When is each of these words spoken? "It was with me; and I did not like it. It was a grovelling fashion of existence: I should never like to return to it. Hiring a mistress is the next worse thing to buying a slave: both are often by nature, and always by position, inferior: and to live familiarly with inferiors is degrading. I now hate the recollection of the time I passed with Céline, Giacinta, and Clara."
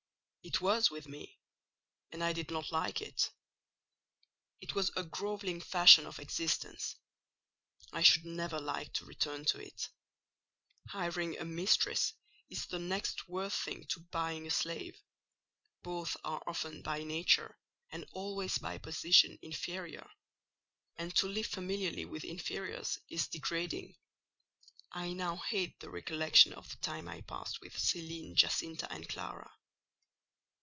"It 0.43 0.59
was 0.59 0.89
with 0.89 1.07
me; 1.07 1.39
and 2.11 2.23
I 2.23 2.33
did 2.33 2.49
not 2.49 2.71
like 2.71 2.99
it. 2.99 3.29
It 4.59 4.73
was 4.73 4.89
a 4.95 5.03
grovelling 5.03 5.61
fashion 5.61 6.07
of 6.07 6.17
existence: 6.17 6.95
I 7.93 8.01
should 8.01 8.25
never 8.25 8.59
like 8.59 8.91
to 8.93 9.05
return 9.05 9.45
to 9.45 9.59
it. 9.61 9.87
Hiring 10.87 11.37
a 11.37 11.45
mistress 11.45 12.15
is 12.49 12.65
the 12.65 12.79
next 12.79 13.29
worse 13.29 13.55
thing 13.55 13.85
to 13.89 13.99
buying 13.99 14.47
a 14.47 14.49
slave: 14.49 14.99
both 15.83 16.17
are 16.23 16.41
often 16.47 16.81
by 16.81 17.03
nature, 17.03 17.59
and 17.91 18.03
always 18.11 18.57
by 18.57 18.79
position, 18.79 19.37
inferior: 19.43 20.09
and 20.95 21.15
to 21.17 21.27
live 21.27 21.47
familiarly 21.47 22.03
with 22.05 22.23
inferiors 22.23 22.97
is 23.09 23.27
degrading. 23.27 23.95
I 24.91 25.13
now 25.13 25.35
hate 25.37 25.79
the 25.79 25.91
recollection 25.91 26.51
of 26.53 26.67
the 26.67 26.77
time 26.77 27.07
I 27.07 27.21
passed 27.21 27.61
with 27.61 27.73
Céline, 27.75 28.33
Giacinta, 28.33 28.91
and 28.91 29.07
Clara." 29.07 29.51